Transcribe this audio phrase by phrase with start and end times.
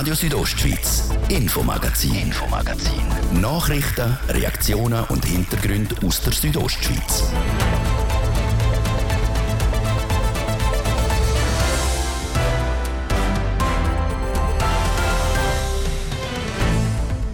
[0.00, 3.02] Radio Südostschweiz, Infomagazin, Infomagazin.
[3.38, 7.30] Nachrichten, Reaktionen und Hintergründe aus der Südostschweiz.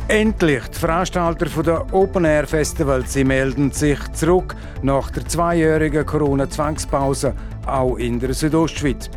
[0.09, 0.65] Endlich!
[0.67, 7.33] Die Veranstalter der Open Air Festivals sie melden sich zurück nach der zweijährigen Corona-Zwangspause,
[7.65, 9.09] auch in der Südostschweiz.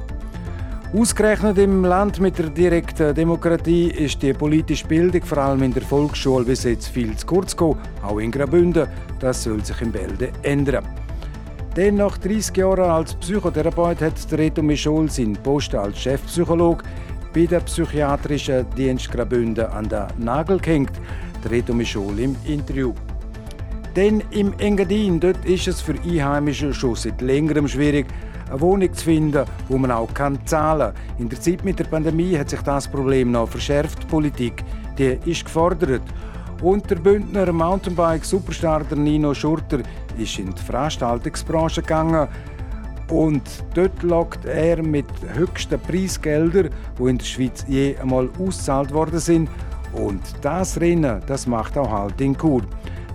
[0.91, 5.83] Ausgerechnet im Land mit der direkten Demokratie ist die politische Bildung vor allem in der
[5.83, 8.87] Volksschule bis jetzt viel zu kurz gekommen, auch in Graubünden.
[9.19, 10.83] Das soll sich im Bälde ändern.
[11.75, 16.83] Denn nach 30 Jahren als Psychotherapeut hat Reto Michol seinen Post als Chefpsychologe
[17.35, 20.93] bei der psychiatrischen Dienst Graubünden an den Nagel gehängt.
[21.51, 22.95] Reto Michol im Interview.
[23.95, 28.07] Denn im Engadin dort ist es für Einheimische schon seit längerem schwierig,
[28.49, 31.19] eine Wohnung zu finden, wo man auch kann zahlen kann.
[31.19, 34.03] In der Zeit mit der Pandemie hat sich das Problem noch verschärft.
[34.03, 34.63] Die Politik
[34.99, 36.03] die ist gefordert.
[36.61, 39.79] Und der Bündner Mountainbike-Superstar Nino Schurter
[40.17, 42.27] ist in die Veranstaltungsbranche gegangen.
[43.09, 46.69] Und dort lockt er mit höchsten Preisgeldern,
[46.99, 49.49] die in der Schweiz je einmal ausgezahlt worden sind.
[49.93, 52.61] Und das Rennen, das macht auch Halt in Kur.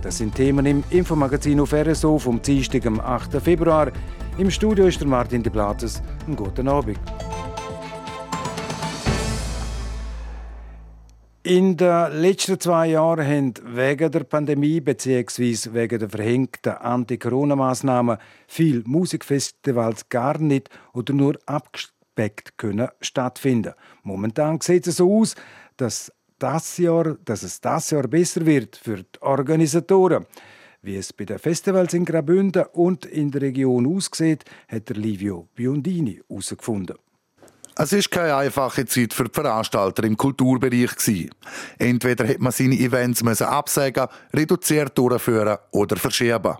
[0.01, 3.41] Das sind Themen im Infomagazin auf RSO vom Dienstag, am 8.
[3.41, 3.91] Februar.
[4.37, 6.01] Im Studio ist der Martin de Platzes.
[6.27, 6.99] Einen guten Abend.
[11.43, 15.71] In den letzten zwei Jahren haben wegen der Pandemie bzw.
[15.71, 23.73] wegen der verhängten Anti-Corona-Massnahmen viele Musikfestivals gar nicht oder nur abgespeckt können stattfinden.
[24.03, 25.35] Momentan sieht es so aus,
[25.77, 30.25] dass, das Jahr, dass es das Jahr besser wird für die Organisatoren.
[30.85, 36.21] Wie es bei den Festivals in Graubünden und in der Region aussieht, hat Livio Biondini
[36.29, 36.97] herausgefunden.
[37.75, 41.31] Es ist keine einfache Zeit für die Veranstalter im Kulturbereich.
[41.79, 46.55] Entweder hat man seine Events müssen absagen, reduziert durchführen oder verschieben.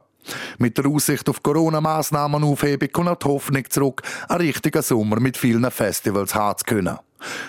[0.57, 5.69] Mit der Aussicht auf Corona-Massnahmen aufheben kommt die Hoffnung zurück, einen richtigen Sommer mit vielen
[5.69, 6.97] Festivals haben zu können.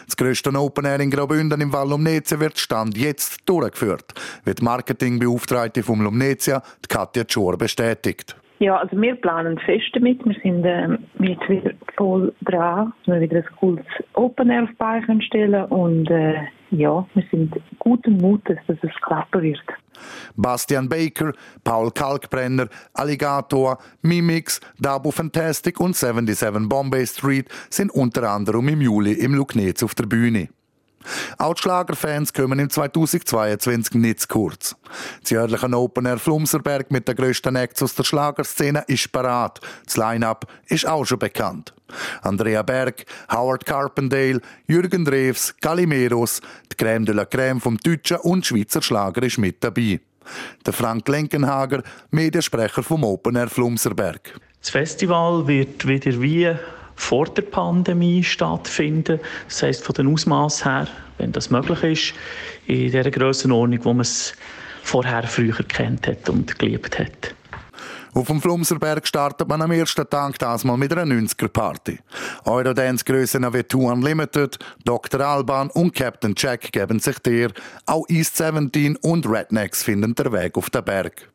[0.06, 4.14] Das grösste Open Air in Graubünden im Val Lumnezia wird Stand jetzt durchgeführt,
[4.44, 8.36] wird Marketingbeauftragte vom Lumnezia, Katja Tschor, bestätigt.
[8.58, 10.24] Ja, also wir planen fest damit.
[10.24, 14.70] Wir sind ähm, jetzt wieder voll dran, dass wir wieder ein cooles Open Air auf
[14.70, 16.36] die Beine stellen und äh,
[16.70, 19.62] ja, wir sind guten Mutes, dass es klappen wird.
[20.36, 21.32] Bastian Baker,
[21.64, 29.12] Paul Kalkbrenner, Alligator, Mimix, Dabo Fantastic und 77 Bombay Street sind unter anderem im Juli
[29.12, 30.48] im Lugnetz auf der Bühne.
[31.38, 34.76] Auch die Schlagerfans kommen im 2022 nicht zu kurz.
[35.20, 39.60] Das jährliche Open Air Flumserberg mit der grössten Acts aus der Schlagerszene ist parat.
[39.84, 41.74] Das Line-Up ist auch schon bekannt.
[42.22, 46.40] Andrea Berg, Howard Carpendale, Jürgen Drews, Galimeros,
[46.72, 50.00] die Crème de la Crème vom deutschen und Schweizer Schlager ist mit dabei.
[50.64, 54.40] Der Frank Lenkenhager, Mediensprecher vom Open Air Flumserberg.
[54.60, 56.52] Das Festival wird wieder wie
[56.96, 59.20] vor der Pandemie stattfinden.
[59.48, 62.14] Das heisst, von den Ausmaß her, wenn das möglich ist,
[62.66, 64.34] in der Grössenordnung, wo man es
[64.82, 67.34] vorher früher kennt hat und geliebt hat.
[68.16, 71.98] Auf dem Flumserberg startet man am ersten Tag das mal mit einer 90er-Party.
[72.46, 75.20] Eurodance-Grössen wie Two Unlimited, Dr.
[75.20, 77.52] Alban und Captain Jack geben sich dir.
[77.84, 81.28] Auch East 17 und Rednecks finden den Weg auf den Berg.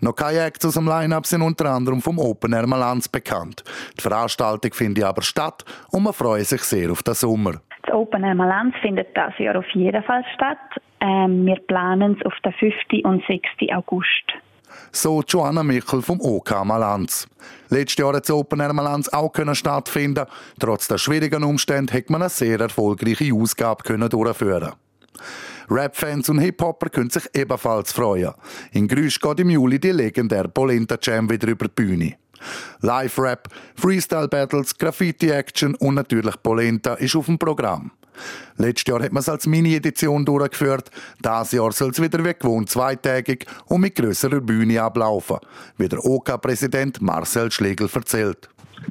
[0.00, 3.64] Noch keine Acts aus dem Line-Up sind unter anderem vom Open Air Malanz bekannt.
[3.98, 7.60] Die Veranstaltung findet aber statt und man freut sich sehr auf den Sommer.
[7.82, 10.58] Das Open Air Malanz findet das Jahr auf jeden Fall statt.
[11.00, 13.04] Ähm, wir planen es auf den 5.
[13.04, 13.42] und 6.
[13.74, 14.32] August.
[14.90, 17.28] So Joanna Michel vom OK Malanz.
[17.68, 20.26] Letztes Jahr hat das Open Air Malanz auch stattfinden.
[20.58, 24.72] Trotz der schwierigen Umstände hat man eine sehr erfolgreiche Ausgabe durchführen
[25.70, 28.32] Rap-Fans und Hip-Hopper können sich ebenfalls freuen.
[28.72, 32.14] In Grüsch geht im Juli die legendäre Polenta Jam wieder über die Bühne.
[32.80, 37.90] Live-Rap, Freestyle-Battles, Graffiti-Action und natürlich Polenta ist auf dem Programm.
[38.56, 40.90] Letztes Jahr hat man es als Mini-Edition durchgeführt.
[41.24, 45.38] Dieses Jahr soll es wieder wie gewohnt zweitägig und mit grösserer Bühne ablaufen,
[45.76, 48.48] wie der OK-Präsident Marcel Schlegel erzählt.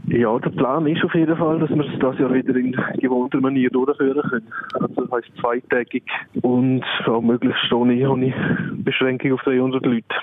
[0.08, 3.40] Ja, der Plan ist auf jeden Fall, dass wir es das Jahr wieder in gewohnter
[3.40, 4.48] Manier durchführen können.
[4.74, 6.04] Also das heisst zweitägig
[6.42, 8.34] und auch möglichst ohne, ohne
[8.74, 10.16] Beschränkung auf 300 Leute.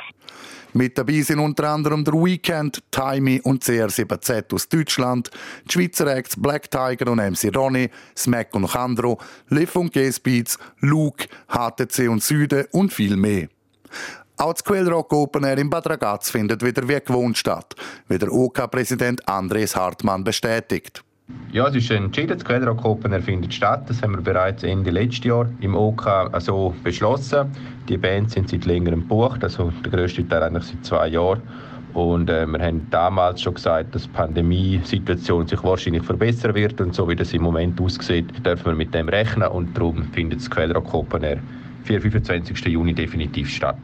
[0.73, 5.31] Mit dabei sind unter anderem der Weekend, Timey und CR7Z aus Deutschland,
[5.65, 9.19] die Schweizer Acts Black Tiger und MC Ronny, Smack und Chandro,
[9.49, 13.49] Liv und G-Speeds, Luke, HTC und Süde und viel mehr.
[14.37, 17.75] Auch das Quellrock Open Air in Bad Ragaz findet wieder wie gewohnt statt,
[18.09, 21.03] wie der OK-Präsident Andres Hartmann bestätigt.
[21.53, 23.83] Ja, es ist entschieden, das Quellrock Open findet statt.
[23.89, 27.51] Das haben wir bereits Ende letzten Jahr im OK also beschlossen.
[27.89, 31.43] Die Bands sind seit längerem gebucht, also der grösste Teil eigentlich seit zwei Jahren.
[31.93, 36.81] Und äh, wir haben damals schon gesagt, dass die Pandemiesituation sich wahrscheinlich verbessern wird.
[36.81, 39.49] Und so wie das im Moment aussieht, dürfen wir mit dem rechnen.
[39.49, 41.39] Und darum findet das Quellrock Open Air
[41.83, 42.01] 4.
[42.01, 42.65] 25.
[42.67, 43.79] Juni definitiv statt.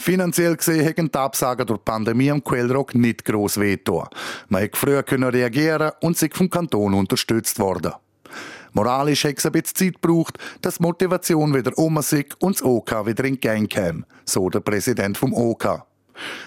[0.00, 4.06] Finanziell gesehen hätten die Absagen durch die Pandemie am Quellrock nicht gross wehtun.
[4.48, 7.92] Man hätte früher können reagieren und sich vom Kanton unterstützt worden.
[8.72, 12.62] Moralisch hätte es ein bisschen Zeit gebraucht, dass die Motivation wieder um ist und das
[12.62, 15.82] OK wieder in Gang kam, so der Präsident vom OK.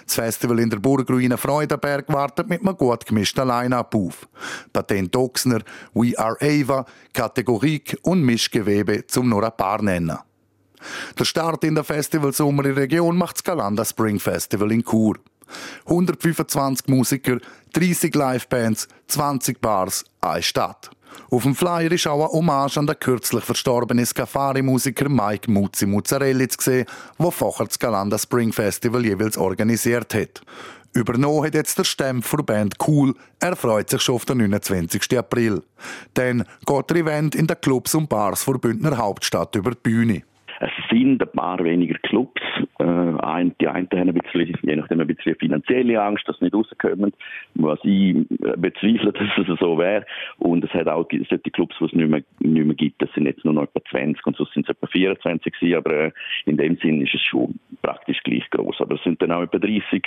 [0.04, 4.28] Das Festival in der Burgruine Freudenberg wartet mit einem gut gemischten Line-Up auf.
[4.74, 5.60] Patent Ochsner,
[5.94, 10.18] We Are Ava, Kategorik und Mischgewebe zum nur ein paar nennen.
[11.18, 15.16] Der Start in der Festivalsommer in der Region macht das Galanda Spring Festival in Chur.
[15.86, 17.38] 125 Musiker,
[17.74, 20.90] 30 Livebands, 20 Bars, eine Stadt.
[21.30, 26.48] Auf dem Flyer ist auch eine Hommage an den kürzlich verstorbenen Scafari-Musiker Mike Muzzi Muzzarelli
[26.48, 26.86] zu sehen,
[27.20, 30.42] der vorher das Galanda Spring Festival jeweils organisiert hat.
[30.94, 33.16] Übernommen hat jetzt der Stempf der Band Cool.
[33.40, 35.18] Er freut sich schon auf den 29.
[35.18, 35.64] April.
[36.14, 40.24] Dann geht der Event in den Clubs und Bars der Bündner Hauptstadt über die Bühne.
[40.64, 42.42] Es sind ein paar weniger Clubs.
[42.80, 42.86] Äh,
[43.60, 47.12] die einen haben ein bisschen, je nachdem ein bisschen finanzielle Angst, dass sie nicht rauskommen.
[47.56, 50.06] Was ich äh, bezweifle, dass es so wäre.
[50.38, 53.02] Und es hat auch solche Clubs, die es nicht mehr, nicht mehr gibt.
[53.02, 55.76] Das sind jetzt nur noch etwa 20 und sonst sind es etwa 24 gewesen.
[55.76, 56.12] Aber äh,
[56.46, 58.78] in dem Sinn ist es schon praktisch gleich groß.
[58.80, 60.02] Aber es sind dann auch etwa 30,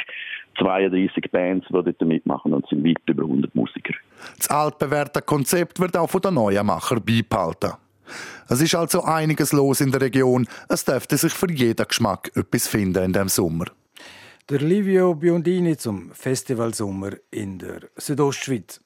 [0.59, 3.93] 32 Bands, die dort mitmachen und es sind weit über 100 Musiker.
[4.39, 7.73] Das altbewährte Konzept wird auch von den neuen Machern beibehalten.
[8.49, 10.47] Es ist also einiges los in der Region.
[10.69, 13.67] Es dürfte sich für jeden Geschmack etwas finden in dem Sommer.
[14.49, 18.81] Der Livio Biondini zum Festivalsommer in der Südostschweiz.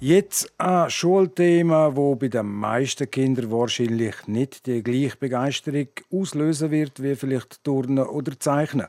[0.00, 7.02] Jetzt ein Schulthema, wo bei den meisten Kindern wahrscheinlich nicht die gleiche Begeisterung auslösen wird
[7.02, 8.86] wie vielleicht Turnen oder Zeichnen.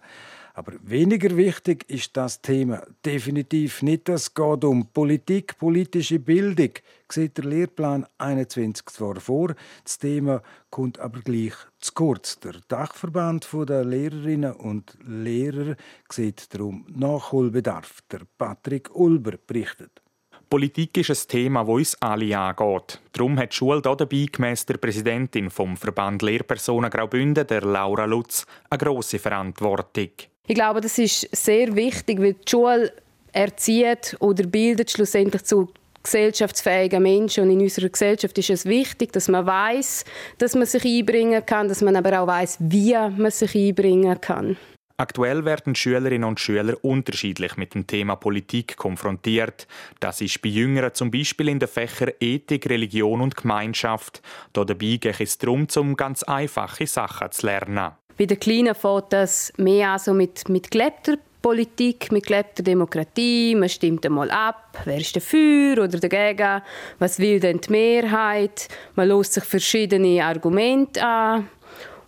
[0.60, 4.10] Aber weniger wichtig ist das Thema definitiv nicht.
[4.10, 6.72] Es geht um Politik, politische Bildung,
[7.10, 9.56] sieht der Lehrplan 21 zwar vor.
[9.86, 12.42] Das Thema kommt aber gleich zu kurz.
[12.42, 15.78] Der Dachverband der Lehrerinnen und Lehrer
[16.12, 18.02] sieht darum Nachholbedarf.
[18.12, 20.02] Der Patrick Ulber berichtet.
[20.50, 23.00] Politik ist ein Thema, das uns alle angeht.
[23.14, 28.04] Darum hat die Schule hier dabei, gemäss der Präsidentin vom Verband Lehrpersonen Graubünden, der Laura
[28.04, 30.10] Lutz, eine grosse Verantwortung.
[30.50, 32.92] Ich glaube, das ist sehr wichtig, weil die Schule
[33.32, 35.70] erzieht oder bildet schlussendlich zu
[36.02, 37.44] gesellschaftsfähigen Menschen.
[37.44, 40.06] Und in unserer Gesellschaft ist es wichtig, dass man weiß,
[40.40, 44.58] dass man sich einbringen kann, dass man aber auch weiß, wie man sich einbringen kann.
[44.98, 49.68] Aktuell werden Schülerinnen und Schüler unterschiedlich mit dem Thema Politik konfrontiert.
[50.00, 54.24] Das ist bei Jüngeren zum Beispiel in den Fächern Ethik, Religion und Gemeinschaft.
[54.54, 57.92] Dabei geht es darum, um ganz einfache Sachen zu lernen.
[58.20, 63.56] Bei den Kleinen fängt das mehr an so mit, mit gelebter Politik, mit gelebter Demokratie.
[63.56, 66.62] Man stimmt einmal ab, wer ist dafür oder dagegen,
[66.98, 68.68] was will denn die Mehrheit.
[68.96, 71.48] Man lässt sich verschiedene Argumente an.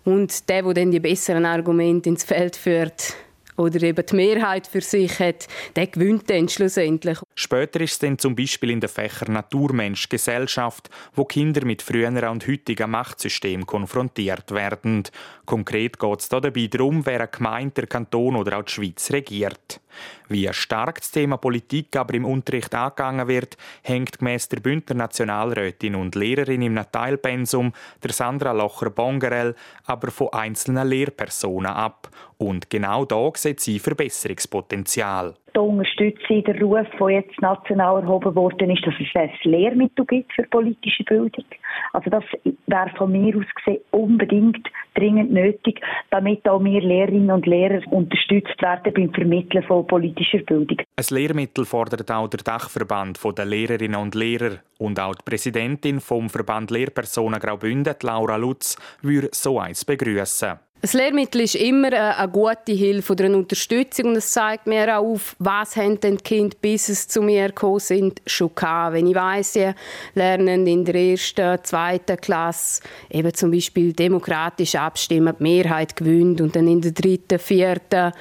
[0.04, 3.16] Und der, der dann die besseren Argumente ins Feld führt,
[3.62, 7.20] oder eben die Mehrheit für sich hat, der gewinnt dann schlussendlich.
[7.36, 12.18] Später ist es dann zum Beispiel in den Fächern Naturmensch, Gesellschaft, wo Kinder mit früheren
[12.28, 15.04] und heutigen Machtsystemen konfrontiert werden.
[15.52, 19.82] Konkret geht es dabei darum, wer eine Gemeinde, der Kanton oder auch die Schweiz regiert.
[20.30, 25.96] Wie stark das Thema Politik aber im Unterricht angegangen wird, hängt gemäss der Bündner Nationalrätin
[25.96, 29.54] und Lehrerin im Teilpensum, der Sandra Locher-Bongerel,
[29.84, 32.10] aber von einzelnen Lehrpersonen ab.
[32.38, 35.36] Und genau da sieht sie Verbesserungspotenzial.
[35.54, 40.06] Da unterstütze ich den Ruf, der jetzt national erhoben worden ist, dass es ein Lehrmittel
[40.06, 41.46] gibt für politische Bildung.
[41.94, 42.24] Also das
[42.68, 44.66] wäre von mir aus gesehen unbedingt
[44.96, 50.78] dringend nötig, damit auch wir Lehrerinnen und Lehrer unterstützt werden beim Vermitteln von politischer Bildung.
[50.96, 56.30] Ein Lehrmittel fordert auch der Dachverband der Lehrerinnen und Lehrer und auch die Präsidentin vom
[56.30, 60.60] Verband Lehrpersonen Graubünden, Laura Lutz, würde so eins begrüßen.
[60.82, 65.04] Das Lehrmittel ist immer eine gute Hilfe oder eine Unterstützung und es zeigt mir auch
[65.04, 68.96] auf, was haben denn die Kinder, bis es zu mir gekommen sind, schon gehabt.
[68.96, 69.74] Wenn ich weiss, sie
[70.16, 76.56] lernen in der ersten, zweiten Klasse eben zum Beispiel demokratisch abstimmen, die Mehrheit gewinnt und
[76.56, 78.12] dann in der dritten, vierten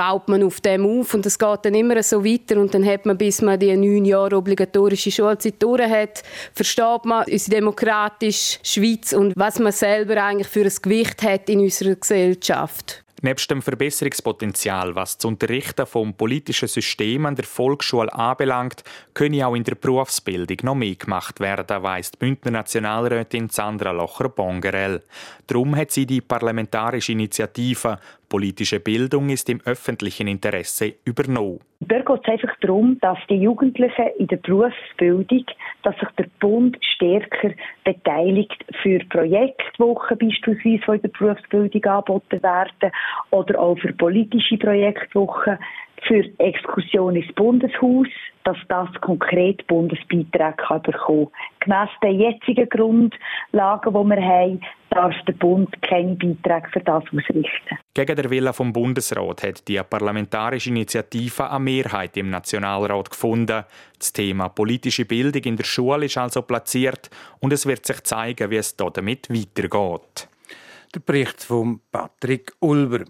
[0.00, 3.04] baut man auf dem auf und es geht dann immer so weiter und dann hat
[3.04, 6.22] man, bis man die neun Jahre obligatorische Schulzeit durch hat,
[6.54, 11.60] versteht man unsere demokratische Schweiz und was man selber eigentlich für ein Gewicht hat in
[11.60, 13.04] unserer Gesellschaft.
[13.22, 19.54] Neben dem Verbesserungspotenzial, was das Unterrichten vom politischen System an der Volksschule anbelangt, könne auch
[19.54, 25.02] in der Berufsbildung noch mehr gemacht werden, weiss die Bündner Nationalrätin Sandra Locher-Bongerel.
[25.46, 27.98] Darum hat sie die parlamentarische Initiative
[28.30, 31.58] Politische Bildung ist im öffentlichen Interesse übernommen.
[31.82, 35.46] Dort geht es einfach darum, dass die Jugendlichen in der Berufsbildung,
[35.82, 37.52] dass sich der Bund stärker
[37.84, 42.92] beteiligt für Projektwochen beispielsweise, die in der Berufsbildung angeboten werden,
[43.30, 45.58] oder auch für politische Projektwochen,
[46.06, 48.08] für Exkursion ins Bundeshaus,
[48.44, 51.28] dass das konkret Bundesbeiträge kann bekommen
[51.60, 51.86] kann.
[51.86, 54.60] Gemäss den jetzigen Grundlagen, die wir haben,
[54.90, 57.78] darf der Bund keine Beiträge für das ausrichten.
[57.94, 63.64] Gegen den Willen vom Bundesrat hat die parlamentarische Initiative eine Mehrheit im Nationalrat gefunden.
[63.98, 68.50] Das Thema politische Bildung in der Schule ist also platziert und es wird sich zeigen,
[68.50, 70.28] wie es damit weitergeht.
[70.94, 73.04] Der Bericht von Patrick Ulber.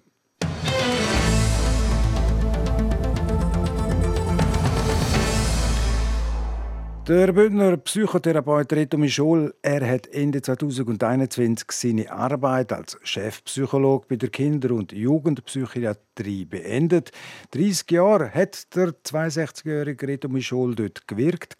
[7.08, 14.28] Der Bündner Psychotherapeut Reto Michol, er hat Ende 2021 seine Arbeit als Chefpsychologe bei der
[14.28, 16.09] Kinder- und Jugendpsychiatrie
[16.48, 17.12] beendet.
[17.52, 21.56] 30 Jahre hat der 62-jährige Reto Michol dort gewirkt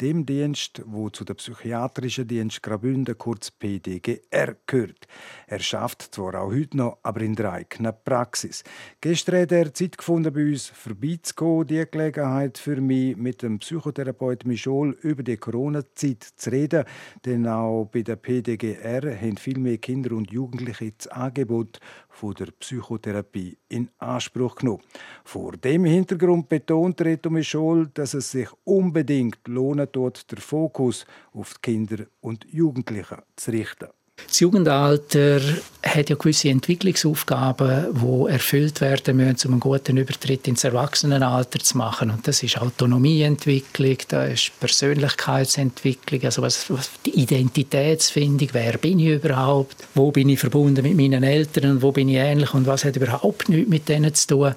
[0.00, 5.06] dem Dienst, wo zu der psychiatrischen Dienst Graubünden kurz PDGR gehört.
[5.46, 8.64] Er schafft zwar auch heute noch, aber in der eigenen Praxis.
[9.00, 11.66] Gestern hat er Zeit gefunden, bei uns vorbeizukommen.
[11.66, 16.84] Die Gelegenheit für mich, mit dem Psychotherapeut Michol über die Corona-Zeit zu reden.
[17.26, 21.78] Denn auch bei der PDGR haben viel mehr Kinder und Jugendliche das Angebot
[22.20, 24.82] von der Psychotherapie in Anspruch genommen.
[25.24, 31.54] Vor dem Hintergrund betont Reto Michol, dass es sich unbedingt lohnen tut, den Fokus auf
[31.54, 33.88] die Kinder und Jugendlichen zu richten.
[34.28, 35.40] Das Jugendalter
[35.82, 41.78] hat ja gewisse Entwicklungsaufgaben, die erfüllt werden müssen, um einen guten Übertritt ins Erwachsenenalter zu
[41.78, 42.10] machen.
[42.10, 49.08] Und das ist Autonomieentwicklung, das ist Persönlichkeitsentwicklung, also was, was die Identitätsfindung, wer bin ich
[49.08, 52.52] überhaupt, wo bin ich verbunden mit meinen Eltern wo bin ich ähnlich?
[52.54, 54.54] Und was hat überhaupt nichts mit denen zu tun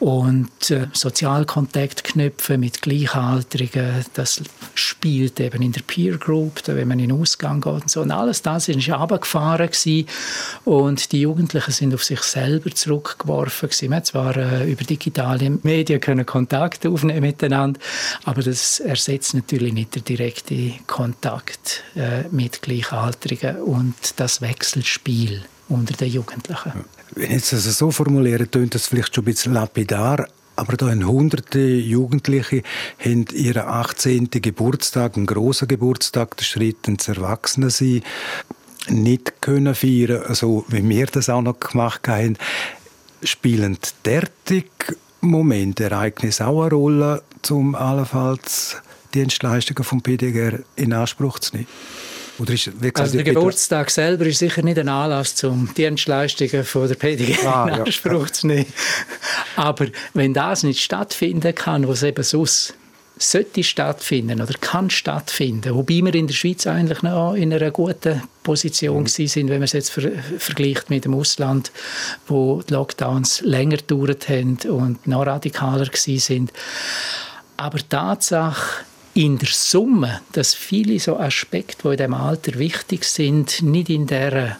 [0.00, 4.42] und äh, Sozialkontakt knüpfen mit Gleichaltrigen, das
[4.74, 8.02] spielt eben in der Peer Group, da, wenn man in den Ausgang geht und so.
[8.02, 9.68] Und alles das ist runtergefahren
[10.64, 13.90] und die Jugendlichen sind auf sich selber zurückgeworfen gewesen.
[13.90, 17.80] Man zwar äh, über digitale Medien können Kontakt aufnehmen miteinander,
[18.24, 25.94] aber das ersetzt natürlich nicht den direkten Kontakt äh, mit Gleichaltrigen und das Wechselspiel unter
[25.94, 26.84] den Jugendlichen.
[27.14, 31.06] Wenn ich also so formuliere, klingt das vielleicht schon ein bisschen lapidar, aber da haben
[31.06, 32.62] hunderte Jugendliche
[32.98, 34.28] haben ihren 18.
[34.30, 38.02] Geburtstag, einen grossen Geburtstag, den Schritt ins Erwachsenensein,
[38.88, 42.36] nicht können feiern, so wie wir das auch noch gemacht haben.
[43.22, 48.76] Spielen derartige Momente, Ereignisse auch eine Rolle, um allenfalls
[49.14, 51.68] Dienstleistungen vom PDGR in Anspruch zu nehmen?
[52.38, 56.86] Oder ist, gesagt, also der Geburtstag selber ist sicher nicht ein Anlass, um Dienstleistungen von
[56.86, 58.32] der PDG ah, in Anspruch ja.
[58.32, 58.66] zu nehmen.
[59.56, 62.74] Aber wenn das nicht stattfinden kann, was eben sonst
[63.20, 68.22] sollte stattfinden oder kann stattfinden, wobei wir in der Schweiz eigentlich noch in einer guten
[68.44, 69.08] Position mhm.
[69.08, 71.72] sind, wenn man es jetzt ver vergleicht mit dem Ausland,
[72.26, 76.52] wo die Lockdowns länger gedauert haben und noch radikaler sind.
[77.56, 78.84] Aber die Tatsache,
[79.18, 84.06] in der Summe, dass viele so Aspekte, die in diesem Alter wichtig sind, nicht in
[84.06, 84.58] der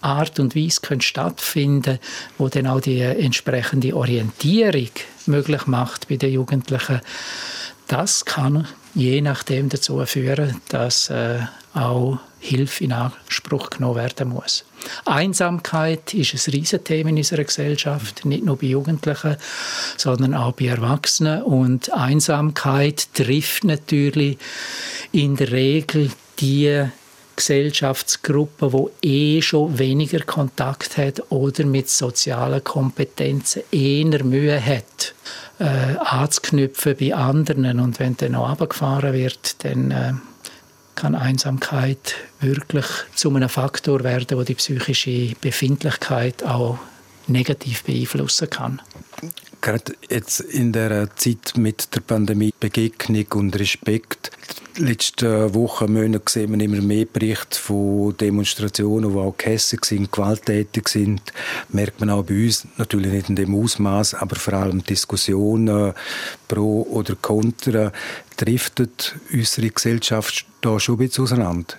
[0.00, 1.98] Art und Weise können stattfinden
[2.38, 4.90] wo dann auch die entsprechende Orientierung
[5.26, 7.00] möglich macht bei den Jugendlichen.
[7.88, 11.40] Das kann je nachdem dazu führen, dass äh,
[11.74, 14.64] auch Hilfe in Anspruch genommen werden muss.
[15.04, 19.36] Einsamkeit ist ein Riesenthema in unserer Gesellschaft, nicht nur bei Jugendlichen,
[19.96, 21.42] sondern auch bei Erwachsenen.
[21.42, 24.38] Und Einsamkeit trifft natürlich
[25.12, 26.86] in der Regel die
[27.36, 35.14] Gesellschaftsgruppe, wo eh schon weniger Kontakt hat oder mit sozialen Kompetenzen eher Mühe hat,
[35.58, 37.78] äh, anzuknüpfen bei anderen.
[37.80, 40.12] Und wenn dann noch abgefahren wird, dann äh,
[40.96, 46.78] kann Einsamkeit wirklich zu einem Faktor werden, der die psychische Befindlichkeit auch
[47.28, 48.82] negativ beeinflussen kann.
[49.60, 54.30] Gerade jetzt in der Zeit mit der Pandemie Begegnung und Respekt.
[54.78, 60.88] Letzte Wochen, Monate sehen wir immer mehr Berichte von Demonstrationen, die auch gehässig sind, gewalttätig
[60.88, 61.22] sind.
[61.70, 65.94] Merkt man auch bei uns, natürlich nicht in dem Ausmaß, aber vor allem Diskussionen
[66.46, 67.90] pro oder contra
[68.36, 71.74] driftet unsere Gesellschaft da schon ein bisschen auseinander.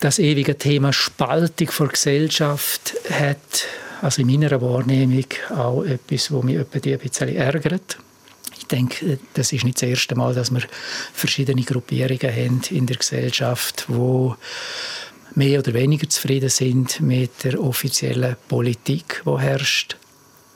[0.00, 3.66] Das ewige Thema Spaltung der Gesellschaft hat
[4.02, 7.98] also in meiner Wahrnehmung auch etwas, was mich ein bisschen ärgert.
[8.70, 10.62] Denke, das ist nicht das erste Mal, dass wir
[11.12, 14.36] verschiedene Gruppierungen haben in der Gesellschaft, wo
[15.34, 19.96] mehr oder weniger zufrieden sind mit der offiziellen Politik, die herrscht.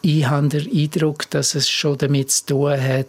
[0.02, 3.08] Ich habe den Eindruck, dass es schon damit zu tun hat,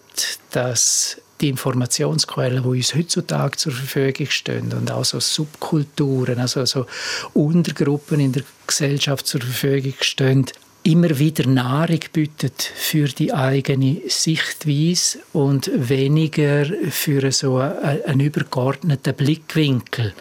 [0.51, 6.85] dass die Informationsquellen, die uns heutzutage zur Verfügung stehen und auch so Subkulturen, also so
[7.33, 10.45] Untergruppen in der Gesellschaft zur Verfügung stehen,
[10.85, 20.13] immer wieder Nahrung bietet für die eigene Sichtweise und weniger für so einen übergeordneten Blickwinkel,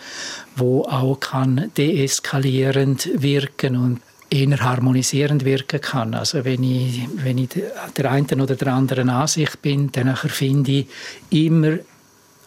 [0.57, 6.15] wo auch kann deeskalierend wirken und eher harmonisierend wirken kann.
[6.15, 7.51] Also wenn ich, wenn ich
[7.99, 10.87] der einen oder der anderen Ansicht bin, dann finde ich
[11.29, 11.77] immer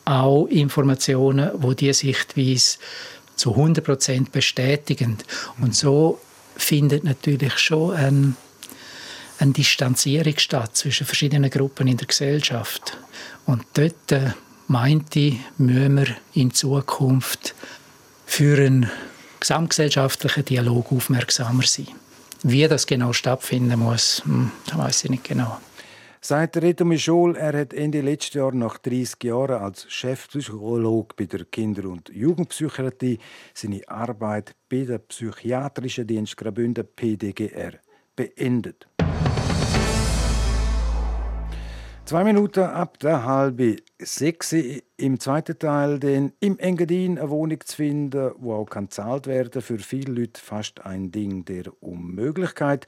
[0.06, 2.80] auch Informationen, wo die Sichtweise
[3.36, 5.18] zu 100% bestätigen.
[5.62, 6.20] Und so
[6.58, 8.36] findet natürlich schon ein,
[9.40, 12.98] eine Distanzierung statt zwischen verschiedenen Gruppen in der Gesellschaft.
[13.46, 14.32] Und dort äh,
[14.68, 17.56] meinte ich, müssen wir in Zukunft
[18.26, 18.90] für einen
[19.40, 21.88] gesamtgesellschaftlichen Dialog aufmerksamer sein.
[22.44, 25.60] Wie das genau stattfinden muss, hm, weiß ich nicht genau.
[26.28, 31.46] Sagt Reto Michol, er hat Ende letzten Jahr nach 30 Jahren als Chefpsychologe bei der
[31.46, 33.18] Kinder- und Jugendpsychiatrie
[33.54, 37.76] seine Arbeit bei der Psychiatrischen Dienst Graubünden PDGR
[38.14, 38.90] beendet.
[42.04, 44.54] Zwei Minuten ab der halben sechs
[44.98, 49.80] im zweiten Teil, den im Engadin eine Wohnung zu finden, wo auch gezahlt werden für
[49.80, 52.86] viele Leute fast ein Ding der Unmöglichkeit.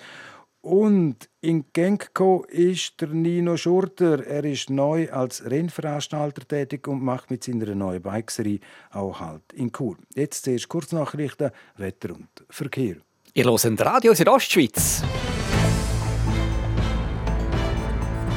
[0.61, 4.25] Und in Genko ist der Nino Schurter.
[4.25, 8.59] Er ist neu als Rennveranstalter tätig und macht mit seiner neuen Bikeserie
[8.91, 9.95] auch Halt in Chur.
[10.15, 12.97] Jetzt zuerst Kurznachrichten, Wetter und Verkehr.
[13.33, 15.01] Ihr hört Radio Südostschweiz.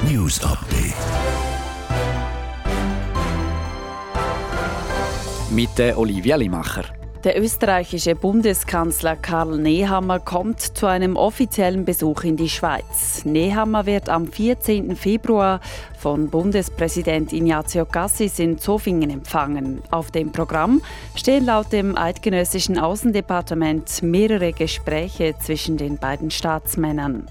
[0.09, 0.95] News Update.
[5.51, 7.02] Mit Olivia Limacher.
[7.25, 13.25] Der österreichische Bundeskanzler Karl Nehammer kommt zu einem offiziellen Besuch in die Schweiz.
[13.25, 14.97] Nehammer wird am 14.
[14.97, 15.61] Februar
[15.97, 19.83] von Bundespräsident Ignazio Cassis in Zofingen empfangen.
[19.93, 20.83] Auf dem Programm
[21.15, 27.29] stehen laut dem eidgenössischen Außendepartement mehrere Gespräche zwischen den beiden Staatsmännern.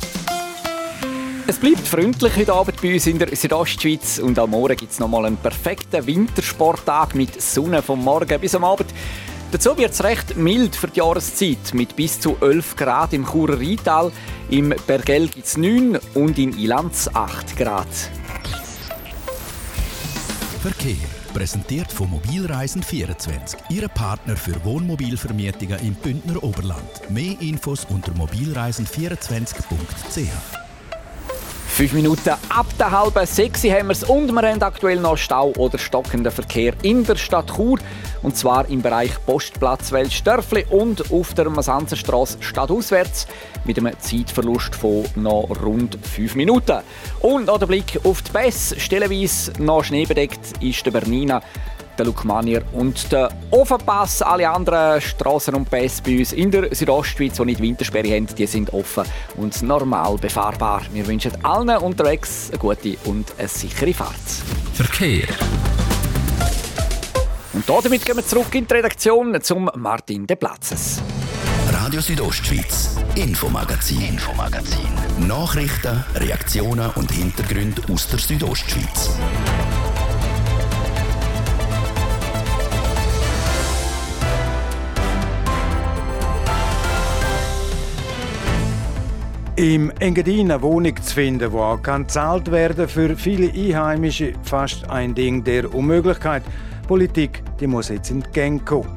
[1.48, 4.98] es bleibt freundlich heute Abend bei uns in der Südostschweiz und am Morgen gibt es
[4.98, 8.92] nochmal einen perfekten Wintersporttag mit Sonne vom Morgen bis am Abend.
[9.52, 13.58] Dazu wird es recht mild für die Jahreszeit mit bis zu 11 Grad im Churer
[13.58, 14.10] Rheintal.
[14.50, 17.86] Im Bergell gibt es 9 und in Ilanz 8 Grad.
[20.62, 20.96] Verkehr.
[21.32, 27.10] Präsentiert von Mobilreisen24, Ihre Partner für Wohnmobilvermietungen im Bündner Oberland.
[27.10, 30.65] Mehr Infos unter mobilreisen24.ch.
[31.76, 35.52] Fünf Minuten ab der halben sechs haben wir es und wir haben aktuell noch Stau
[35.58, 37.78] oder stockenden Verkehr in der Stadt Chur.
[38.22, 43.26] Und zwar im Bereich Postplatz Weltstörfli und auf der Masanzerstraße stadtauswärts
[43.66, 46.78] mit einem Zeitverlust von noch rund fünf Minuten.
[47.20, 48.80] Und noch der Blick auf die Pässe.
[48.80, 51.42] Stellenweise noch schneebedeckt ist der Bernina
[51.98, 54.22] der Lukmanier und der Ofenpass.
[54.22, 58.46] Alle anderen Straßen und Pässe bei uns in der Südostschweiz, die nicht Wintersperre haben, die
[58.46, 59.04] sind offen
[59.36, 60.82] und normal befahrbar.
[60.92, 64.14] Wir wünschen allen unterwegs eine gute und eine sichere Fahrt.
[64.74, 65.26] Verkehr.
[67.52, 71.00] Und damit gehen wir zurück in die Redaktion zum Martin de Platzes.
[71.72, 74.88] Radio Südostschweiz, Infomagazin, Infomagazin.
[75.26, 79.10] Nachrichten, Reaktionen und Hintergründe aus der Südostschweiz.
[89.56, 95.14] Im Engadin eine Wohnung zu finden, die auch gezahlt werden für viele Einheimische fast ein
[95.14, 96.42] Ding der Unmöglichkeit.
[96.82, 98.90] Die Politik die muss jetzt in die Gang kommen.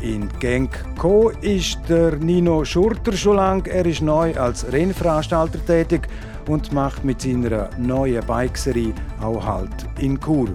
[0.00, 3.68] In die Gang gekommen ist der Nino Schurter schon lange.
[3.68, 6.06] Er ist neu als Rennveranstalter tätig
[6.48, 10.50] und macht mit seiner neuen Bikeserie auch Halt in Chur.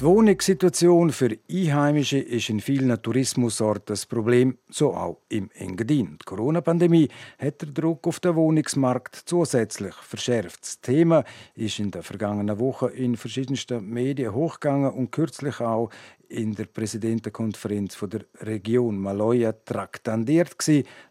[0.00, 6.16] Die Wohnungssituation für Einheimische ist in vielen Tourismusorten das Problem, so auch im Engadin.
[6.18, 7.06] Die Corona-Pandemie
[7.38, 10.62] hat den Druck auf den Wohnungsmarkt zusätzlich verschärft.
[10.62, 11.22] Das Thema
[11.54, 15.90] ist in der vergangenen Woche in verschiedensten Medien hochgegangen und kürzlich auch
[16.30, 20.56] in der Präsidentenkonferenz der Region Maloja traktandiert.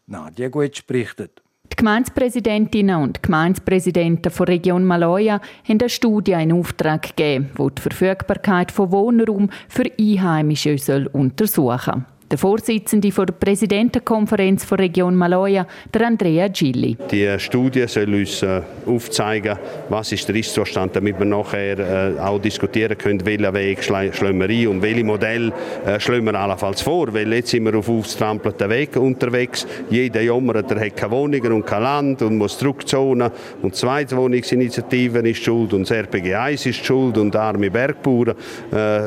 [0.08, 1.44] Nadia Guetsch berichtet.
[1.80, 8.70] Gemeindepräsidentinnen und Gemeindepräsidenten der Region Maloja haben eine Studie in Auftrag gegeben, die die Verfügbarkeit
[8.70, 10.76] von Wohnraum für Einheimische
[11.14, 12.19] untersuchen soll.
[12.32, 16.96] Der Vorsitzende der Präsidentenkonferenz der Region Maloja, der Andrea Gilli.
[17.10, 19.58] Die Studie soll uns äh, aufzeigen,
[19.90, 24.48] was ist der Ist-Zustand, damit wir nachher äh, auch diskutieren können, welchen Weg schlagen wir
[24.48, 25.52] ein und welche Modell
[25.84, 27.12] äh, schlagen wir allenfalls vor.
[27.12, 29.66] Weil jetzt sind wir auf aufgestrampelten Weg unterwegs.
[29.90, 33.32] Jeder jammert, er hat keine Wohnungen und kein Land und muss zurückzonen.
[33.64, 38.36] Und die Zweitwohnungsinitiative ist schuld und das RPG 1 ist schuld und arme Bergbauern.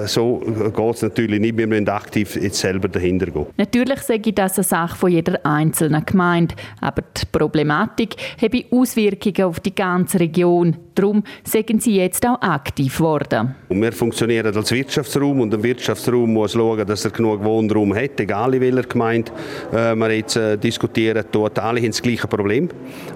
[0.06, 1.56] So geht es natürlich nicht.
[1.56, 3.46] Wir müssen aktiv jetzt selber dahin hintergehen.
[3.56, 9.44] Natürlich sage ich das eine Sache von jeder einzelnen Gemeinde, aber die Problematik habe Auswirkungen
[9.44, 10.76] auf die ganze Region.
[10.94, 13.54] Darum sind sie jetzt auch aktiv geworden.
[13.70, 18.54] Wir funktionieren als Wirtschaftsraum und ein Wirtschaftsraum muss schauen, dass er genug Wohnraum hat, egal
[18.54, 19.32] in welcher Gemeinde
[19.72, 21.24] äh, wir jetzt äh, diskutieren.
[21.32, 22.68] Dort alle haben das gleiche Problem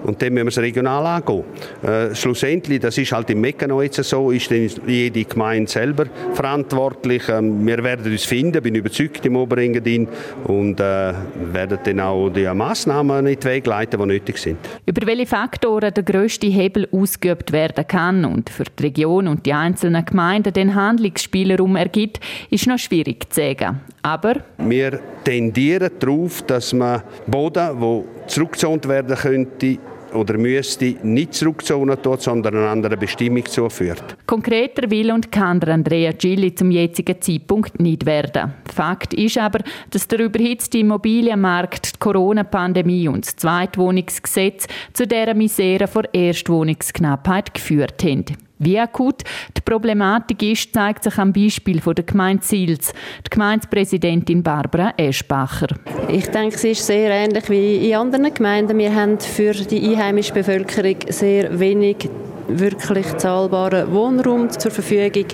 [0.03, 1.43] und dann müssen wir es regional angehen.
[1.83, 7.23] Äh, schlussendlich, das ist halt im Mechanismus jetzt so, ist jede Gemeinde selber verantwortlich.
[7.29, 10.07] Ähm, wir werden uns finden, bin überzeugt im Oberengadin Engadin
[10.45, 11.13] und äh,
[11.53, 14.57] werden dann auch die Massnahmen in die Wege leiten, die nötig sind.
[14.85, 19.53] Über welche Faktoren der grösste Hebel ausgeübt werden kann und für die Region und die
[19.53, 22.19] einzelnen Gemeinden den Handlungsspielraum ergibt,
[22.49, 23.81] ist noch schwierig zu sagen.
[24.01, 29.77] Aber wir tendieren darauf, dass man Boden, wo zurückgezogen werden könnte,
[30.17, 34.17] oder müsste nicht zurückzonen tut, sondern einer anderen Bestimmung zuführt.
[34.25, 38.53] Konkreter will und kann der Andrea Gilli zum jetzigen Zeitpunkt nicht werden.
[38.73, 39.59] Fakt ist aber,
[39.91, 48.03] dass der überhitzte Immobilienmarkt, die Corona-Pandemie und das Zweitwohnungsgesetz zu dieser Misere vor Erstwohnungsknappheit geführt
[48.03, 48.46] haben.
[48.59, 49.23] Wie akut
[49.55, 52.93] die Problematik ist, zeigt sich am Beispiel von der Gemeinde Sils,
[53.25, 55.67] die Gemeindepräsidentin Barbara Eschbacher.
[56.09, 58.77] Ich denke, es ist sehr ähnlich wie in anderen Gemeinden.
[58.77, 62.09] Wir haben für die einheimische Bevölkerung sehr wenig
[62.47, 65.25] wirklich zahlbaren Wohnraum zur Verfügung.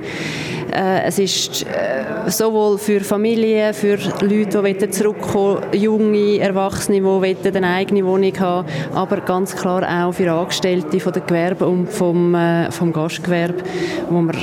[0.71, 7.67] Äh, es ist äh, sowohl für Familien, für Leute, die zurückkommen junge Erwachsene, die eine
[7.67, 12.71] eigene Wohnung haben aber ganz klar auch für Angestellte von der Gewerbe und vom, äh,
[12.71, 13.63] vom Gastgewerbe,
[14.09, 14.35] wo wir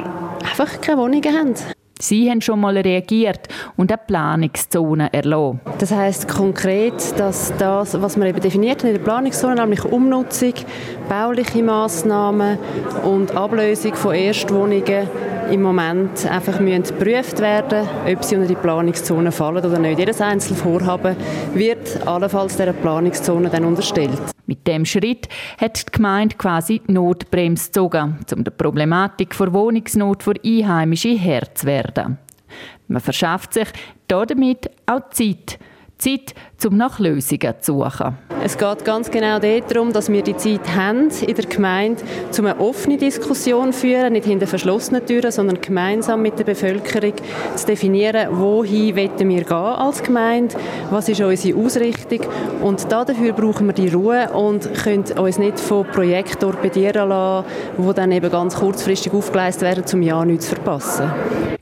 [0.42, 1.54] einfach keine Wohnungen haben.
[2.00, 5.60] Sie haben schon mal reagiert und eine Planungszone erlassen.
[5.78, 10.54] Das heißt konkret, dass das, was wir eben definiert in der Planungszone, nämlich Umnutzung,
[11.08, 12.58] bauliche Massnahmen
[13.04, 15.08] und Ablösung von Erstwohnungen
[15.50, 19.98] im Moment einfach müssen geprüft werden, ob sie unter die Planungszone fallen oder nicht.
[19.98, 21.16] Jedes einzelne Vorhaben
[21.54, 24.20] wird allenfalls dieser Planungszone dann unterstellt.
[24.50, 25.28] Mit dem Schritt
[25.60, 31.54] hat die Gemeinde quasi die Notbremse gezogen, um der Problematik der Wohnungsnot für Einheimische Herr
[31.54, 32.18] zu werden.
[32.88, 33.68] Man verschafft sich
[34.08, 35.60] damit auch Zeit,
[35.98, 36.34] Zeit,
[36.66, 38.16] um nach Lösungen zu suchen.
[38.42, 42.02] Es geht ganz genau darum, dass wir die Zeit haben in der Gemeinde,
[42.38, 47.12] um eine offene Diskussion zu führen, nicht hinter verschlossenen Türen, sondern gemeinsam mit der Bevölkerung
[47.54, 50.56] zu definieren, wohin wollen wir gehen als Gemeinde,
[50.90, 52.20] was ist unsere Ausrichtung
[52.62, 57.46] und dafür brauchen wir die Ruhe und können uns nicht von Projekten torpedieren lassen,
[57.76, 61.10] die dann eben ganz kurzfristig aufgeleistet werden, um ja nichts zu verpassen.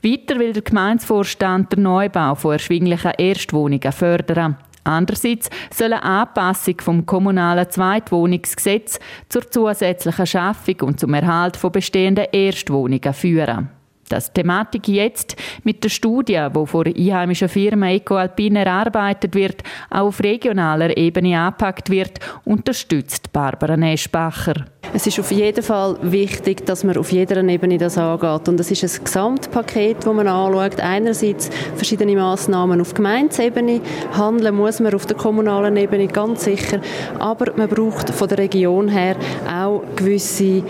[0.01, 4.55] Weiter will der Gemeindevorstand den Neubau von erschwinglichen Erstwohnungen fördern.
[4.89, 8.99] Andererseits soll eine Anpassung vom kommunalen Zweitwohnungsgesetz
[9.29, 13.69] zur zusätzlichen Schaffung und zum Erhalt von bestehenden Erstwohnungen führen.
[14.09, 20.07] Das Thematik jetzt mit der Studie, die von der einheimischen Firma EcoAlpin erarbeitet wird, auch
[20.07, 24.65] auf regionaler Ebene angepackt wird, unterstützt Barbara Neschbacher.
[24.91, 28.49] Es ist auf jeden Fall wichtig, dass man auf jeder Ebene das angeht.
[28.49, 30.79] Und es ist ein Gesamtpaket, das man anschaut.
[30.79, 33.81] Einerseits verschiedene Massnahmen auf Gemeindeebene.
[34.13, 36.81] Handeln muss man auf der kommunalen Ebene ganz sicher.
[37.19, 39.15] Aber man braucht von der Region her
[39.47, 40.63] auch gewisse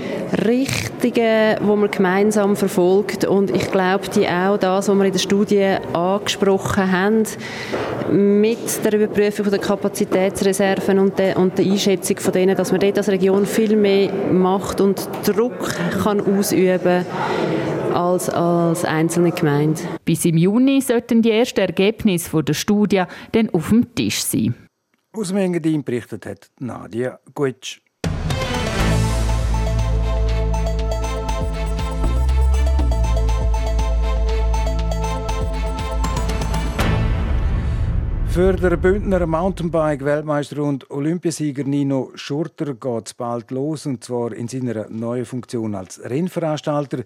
[0.46, 3.24] Richtungen, die man gemeinsam verfolgt.
[3.24, 7.24] Und ich glaube, die auch das, was wir in der Studie angesprochen haben,
[8.12, 13.46] mit der Überprüfung der Kapazitätsreserven und der, Einschätzung von denen, dass man dort als Region
[13.46, 15.70] viel mehr Macht und Druck
[16.04, 17.06] kann ausüben
[17.94, 19.82] als als einzelne Gemeinde.
[20.06, 24.56] Bis im Juni sollten die ersten Ergebnisse der Studie dann auf dem Tisch sein.
[25.12, 27.82] Aus dem Engadin berichtet hat Nadia Gutsch.
[38.40, 44.48] Für den Bündner Mountainbike-Weltmeister und Olympiasieger Nino Schurter geht es bald los, und zwar in
[44.48, 47.04] seiner neuen Funktion als Rennveranstalter.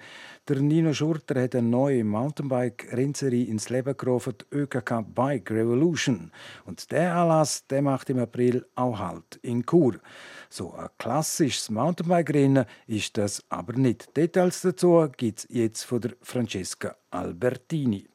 [0.48, 6.30] Der Nino Schurter hat eine neue Mountainbike-Rennserie ins Leben gerufen, die ÖKK Bike Revolution.
[6.66, 9.96] Und der Anlass der macht im April auch Halt in Chur.
[10.52, 14.16] So ein klassisches Mountainbike-Rennen ist das aber nicht.
[14.16, 18.13] Details dazu gibt es jetzt von der Francesca Albertini.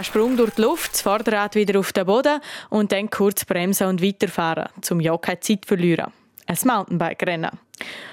[0.00, 3.86] Ein Sprung durch die Luft, das Vorderrad wieder auf den Boden und dann kurz bremsen
[3.86, 6.10] und weiterfahren, um ja keine Zeit zu verlieren.
[6.46, 7.50] Ein Mountainbike-Rennen.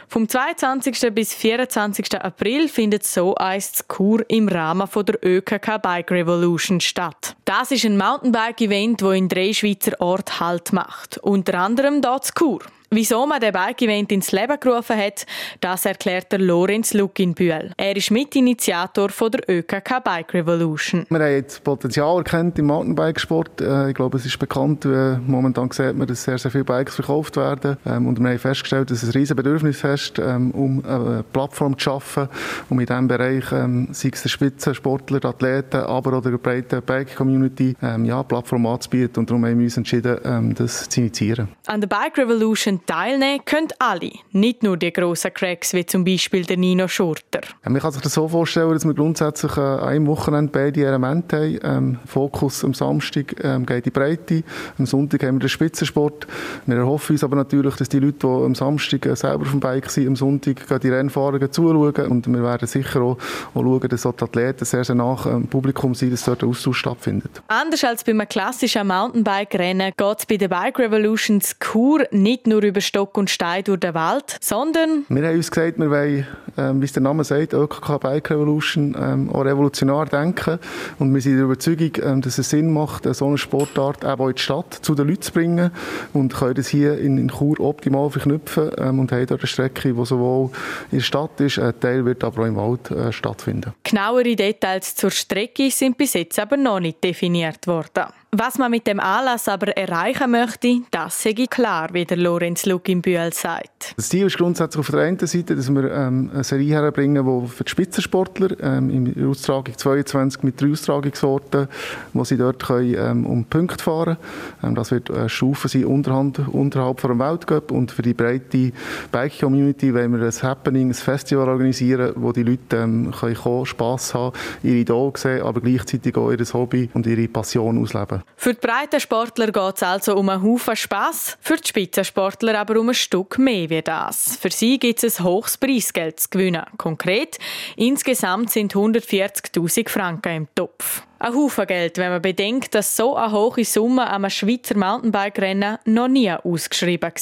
[0.10, 1.14] Vom 22.
[1.14, 2.22] bis 24.
[2.22, 7.38] April findet so eins Kur im Rahmen der ÖKK Bike Revolution statt.
[7.46, 11.20] Das ist ein Mountainbike-Event, das in drei Schweizer Orten Halt macht.
[11.20, 12.60] Unter anderem dort Kur.
[12.90, 15.26] Wieso man den Bike-Event ins Leben gerufen hat,
[15.60, 17.74] das erklärt der Lorenz Luginbühl.
[17.76, 21.06] Er ist Mitinitiator von der ÖKK Bike Revolution.
[21.10, 23.60] Wir haben jetzt Potenzial erkannt im Mountainbikesport.
[23.60, 26.96] Äh, ich glaube, es ist bekannt, äh, momentan sieht man, dass sehr, sehr viele Bikes
[26.96, 27.76] verkauft werden.
[27.86, 31.78] Ähm, und wir haben festgestellt, dass es ein riesen Bedürfnis herrscht, ähm, um eine Plattform
[31.78, 32.30] zu schaffen,
[32.70, 37.76] um in diesem Bereich, ähm, sei es der Spitzensportler, Athleten, aber auch der breiten Bike-Community,
[38.04, 39.20] ja, Plattform anzubieten.
[39.20, 41.50] Und darum haben wir uns entschieden, das zu initiieren.
[41.66, 46.46] An der Bike Revolution teilnehmen können alle, nicht nur die grossen Cracks wie zum Beispiel
[46.46, 47.42] der Nino Schurter.
[47.64, 50.86] Ja, man kann sich das so vorstellen, dass wir grundsätzlich äh, an einem Wochenende beide
[50.86, 51.60] Elemente haben.
[51.64, 54.44] Ähm, Fokus am Samstag ähm, geht in die Breite,
[54.78, 56.28] am Sonntag haben wir den Spitzensport.
[56.66, 59.60] Wir erhoffen uns aber natürlich, dass die Leute, die am Samstag äh, selber auf dem
[59.60, 63.18] Bike sind, am Sonntag die Rennfahrer zuschauen und wir werden sicher auch,
[63.54, 66.78] auch schauen, dass die Athleten sehr, sehr nach dem Publikum sind, dass dort ein Austausch
[66.80, 67.42] stattfindet.
[67.48, 72.62] Anders als bei einem klassischen Mountainbike-Rennen geht es bei der Bike Revolutions Kur nicht nur
[72.68, 75.06] über Stock und Stein durch den Wald, sondern...
[75.10, 76.28] Wir haben uns gesagt, wir wollen,
[76.58, 80.60] ähm, wie es der Name sagt, ÖKK Bike Revolution, ähm, auch revolutionär denken.
[81.00, 84.36] Und wir sind der Überzeugung, ähm, dass es Sinn macht, so eine Sportart auch in
[84.36, 85.72] die Stadt zu den Leuten zu bringen
[86.14, 89.94] und können das hier in, in Chur optimal verknüpfen ähm, und haben dort eine Strecke,
[89.94, 90.50] die sowohl
[90.92, 93.74] in der Stadt ist, ein Teil wird aber auch im Wald äh, stattfinden.
[93.84, 98.06] Genauere Details zur Strecke sind bis jetzt aber noch nicht definiert worden.
[98.32, 102.66] Was man mit dem Anlass aber erreichen möchte, das sehe ich klar, wie der Lorenz
[102.66, 103.94] Luck im Bühl sagt.
[103.96, 107.48] Das Ziel ist grundsätzlich auf der einen Seite, dass wir ähm, eine Serie herbringen, die
[107.48, 111.68] für die Spitzensportler ähm, in Austragung 22 mit drei Austragungsorten,
[112.14, 114.18] wo sie dort können, ähm, um Punkte fahren.
[114.64, 118.72] Ähm, das wird eine Stufe sein unterhalb, unterhalb von einem Weltcup und für die breite
[119.12, 124.14] Bike-Community wollen wir ein Happening, ein Festival organisieren, wo die Leute ähm, können kommen, Spass
[124.14, 128.24] haben, ihre Idole sehen, aber gleichzeitig auch ihr Hobby und ihre Passion ausleben.
[128.36, 132.80] Für die breiten Sportler geht es also um einen Haufen Spass, für die Spitzensportler aber
[132.80, 134.38] um ein Stück mehr wie das.
[134.38, 136.64] Für sie gibt es ein hohes Preisgeld zu gewinnen.
[136.78, 137.38] Konkret,
[137.76, 141.04] insgesamt sind 140.000 Franken im Topf.
[141.20, 146.08] Ein Haufen Geld, wenn man bedenkt, dass so eine hohe Summe am Schweizer Mountainbike-Rennen noch
[146.08, 147.14] nie ausgeschrieben war.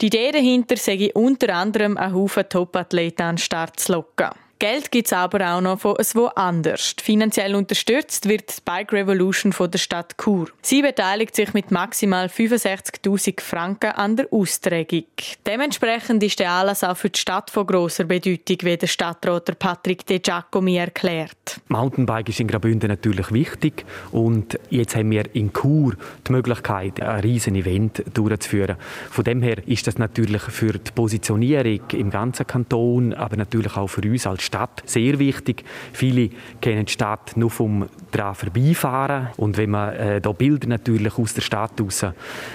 [0.00, 4.30] Die Idee dahinter sei unter anderem einen Haufen Top-Athleten an den Start zu locken.
[4.58, 6.96] Geld gibt es aber auch noch von woanders.
[7.02, 10.48] Finanziell unterstützt wird die Bike Revolution von der Stadt Chur.
[10.62, 15.04] Sie beteiligt sich mit maximal 65.000 Franken an der Austragung.
[15.44, 20.06] Dementsprechend ist der Anlass auch für die Stadt von grosser Bedeutung, wie der Stadtrat Patrick
[20.06, 21.60] De Giacomi erklärt.
[21.68, 27.20] Mountainbike ist in Graubünden natürlich wichtig und jetzt haben wir in Chur die Möglichkeit, ein
[27.20, 28.76] riesen Event durchzuführen.
[29.10, 33.88] Von dem her ist das natürlich für die Positionierung im ganzen Kanton, aber natürlich auch
[33.88, 35.64] für uns als Stadt sehr wichtig.
[35.92, 36.30] Viele
[36.60, 41.34] kennen die Stadt nur vom dran vorbeifahren und wenn man äh, da Bilder natürlich aus
[41.34, 42.04] der Stadt raus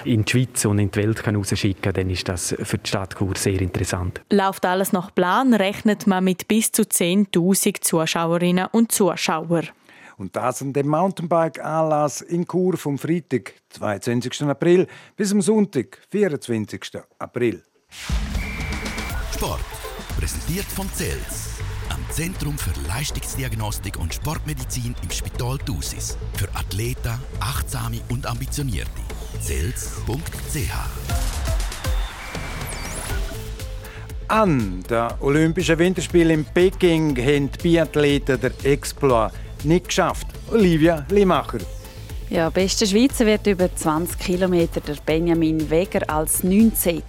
[0.04, 3.16] in die Schweiz und in die Welt kann rausschicken, dann ist das für die Stadt
[3.16, 4.20] Chur sehr interessant.
[4.30, 9.68] Läuft alles nach Plan, rechnet man mit bis zu 10.000 Zuschauerinnen und Zuschauern.
[10.18, 14.42] Und das an dem Mountainbike-Anlass in Chur vom Freitag, 22.
[14.42, 16.92] April, bis am Sonntag, 24.
[17.18, 17.62] April.
[19.34, 19.60] Sport.
[20.16, 21.51] Präsentiert von CELS.
[21.92, 26.16] Am Zentrum für Leistungsdiagnostik und Sportmedizin im Spital Thusis.
[26.32, 28.90] Für Athleten, Achtsame und Ambitionierte.
[29.38, 30.72] CELS.ch
[34.28, 39.30] An den Olympischen Winterspielen in Peking haben die Biathleten der Exploit
[39.64, 40.28] nicht geschafft.
[40.50, 41.58] Olivia Limacher.
[42.32, 47.02] Ja, bester Schweizer wird über 20 Kilometer der Benjamin Weger als 19.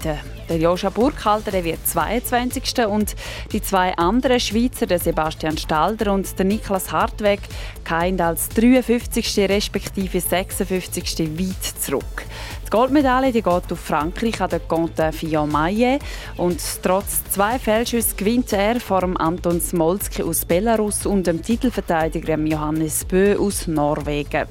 [0.49, 2.85] Der Joscha Burkhalter der wird 22.
[2.85, 3.15] und
[3.53, 7.39] die zwei anderen Schweizer, der Sebastian Stalder und der Niklas Hartweg,
[7.85, 9.49] keinen als 53.
[9.49, 11.19] respektive 56.
[11.39, 12.25] weit zurück.
[12.73, 16.01] Goldmedaille die geht auf Frankreich an der Conte Fillon-Maillet.
[16.37, 23.05] Und trotz zwei Fehlschüsse gewinnt er vor Anton Smolski aus Belarus und dem Titelverteidiger Johannes
[23.05, 24.47] Bö aus Norwegen.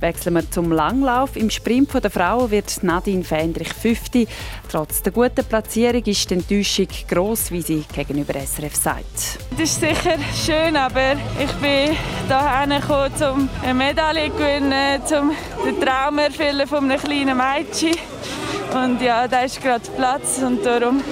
[0.00, 1.36] Wechseln wir zum Langlauf.
[1.36, 4.28] Im Sprint der Frauen wird Nadine Fendrich 50.
[4.72, 9.38] Trotz der guten Platzierung ist die Enttäuschung gross, wie sie gegenüber SRF sagt.
[9.50, 11.94] Das ist sicher schön, aber ich bin
[12.26, 17.98] hierher gekommen, um eine Medaille zu gewinnen, um den Traum erfüllen von einem kleinen Mädchen.
[18.74, 21.04] Und ja, da ist gerade Platz und darum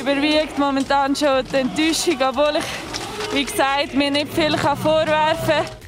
[0.00, 5.83] überwiegt momentan schon die Enttäuschung, obwohl ich, wie gesagt, mir nicht viel vorwerfen kann.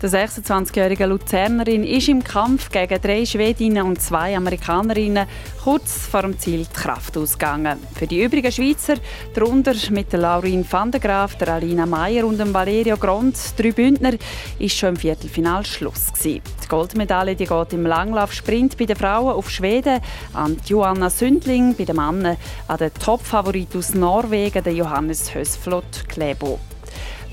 [0.00, 5.26] Die 26-jährige Luzernerin ist im Kampf gegen drei Schwedinnen und zwei Amerikanerinnen
[5.64, 7.80] kurz vor dem Ziel die Kraft ausgegangen.
[7.96, 8.94] Für die übrigen Schweizer,
[9.34, 13.72] darunter mit der Laurin van der Graaf, der Alina Meyer und dem Valerio Grond, drei
[13.72, 14.12] Bündner,
[14.60, 16.42] ist schon im Viertelfinal Schluss gewesen.
[16.62, 20.00] Die Goldmedaille die geht im Langlaufsprint bei den Frauen auf Schweden
[20.32, 22.36] an Joanna Sündling, bei den Männern
[22.68, 26.60] an den Topfavorit aus Norwegen, den Johannes Hösflot Klebo.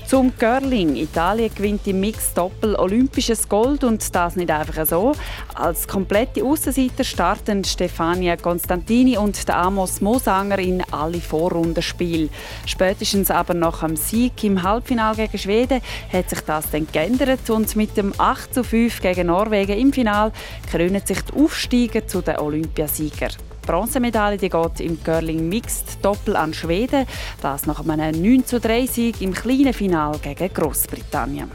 [0.06, 0.94] Zum Curling.
[0.94, 5.16] Italien gewinnt im Mix-Doppel olympisches Gold und das nicht einfach so.
[5.52, 12.28] Als komplette Aussenseiter starten Stefania Constantini und Amos Mosanger in alle Vorrundenspiele.
[12.66, 15.80] Spätestens aber nach dem Sieg im Halbfinale gegen Schweden
[16.12, 20.30] hat sich das dann geändert und mit dem 8 zu 5 gegen Norwegen im Final
[20.70, 23.32] krönen sich die Aufsteiger zu den Olympiasiegern.
[23.66, 27.06] Bronzemedaille die geht im Curling Mixed Doppel an Schweden.
[27.42, 31.50] Das nach einem 9 zu 3 Sieg im kleinen Final gegen Großbritannien.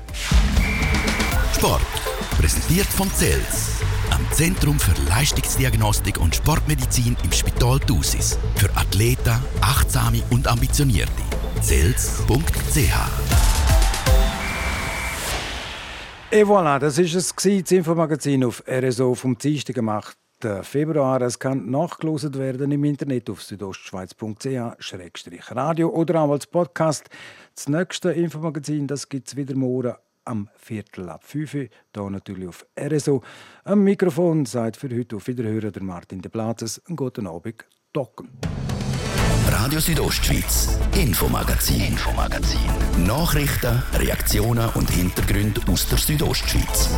[1.55, 1.81] Sport
[2.37, 3.81] präsentiert von CELS.
[4.11, 8.37] Am Zentrum für Leistungsdiagnostik und Sportmedizin im Spital Thusis.
[8.55, 11.11] Für Athleten, Achtsame und Ambitionierte.
[11.61, 12.93] CELS.ch
[16.33, 20.20] Et voilà, das war es, das Infomagazin auf RSO vom Dienstag gemacht.
[20.63, 21.21] Februar.
[21.21, 27.09] Es kann nachgelost werden im Internet auf südostschweiz.ch-radio oder auch als Podcast.
[27.55, 29.93] Das nächste Infomagazin gibt es wieder morgen
[30.25, 33.21] am Viertel ab 5 Uhr, hier natürlich auf RSO.
[33.63, 36.81] Am Mikrofon sagt für heute auf Wiederhören der Martin de Platzes.
[36.87, 38.29] Einen guten Abend, Docken.
[39.47, 42.59] Radio Südostschweiz, Infomagazin, Infomagazin.
[43.05, 46.89] Nachrichten, Reaktionen und Hintergründe aus der Südostschweiz.